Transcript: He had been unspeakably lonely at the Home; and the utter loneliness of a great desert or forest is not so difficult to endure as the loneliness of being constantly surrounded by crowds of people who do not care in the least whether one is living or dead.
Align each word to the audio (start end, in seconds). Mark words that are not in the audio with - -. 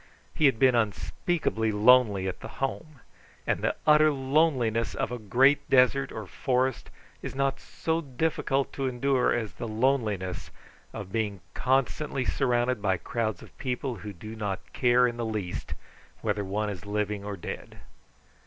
He 0.33 0.47
had 0.47 0.57
been 0.57 0.73
unspeakably 0.73 1.71
lonely 1.71 2.27
at 2.27 2.39
the 2.39 2.47
Home; 2.57 3.01
and 3.45 3.61
the 3.61 3.75
utter 3.85 4.11
loneliness 4.11 4.95
of 4.95 5.11
a 5.11 5.19
great 5.19 5.69
desert 5.69 6.11
or 6.11 6.25
forest 6.25 6.89
is 7.21 7.35
not 7.35 7.59
so 7.59 8.01
difficult 8.01 8.73
to 8.73 8.87
endure 8.87 9.31
as 9.31 9.51
the 9.53 9.67
loneliness 9.67 10.49
of 10.91 11.11
being 11.11 11.39
constantly 11.53 12.25
surrounded 12.25 12.81
by 12.81 12.97
crowds 12.97 13.43
of 13.43 13.55
people 13.59 13.97
who 13.97 14.11
do 14.11 14.35
not 14.35 14.73
care 14.73 15.05
in 15.05 15.17
the 15.17 15.23
least 15.23 15.75
whether 16.23 16.43
one 16.43 16.71
is 16.71 16.87
living 16.87 17.23
or 17.23 17.37
dead. 17.37 17.77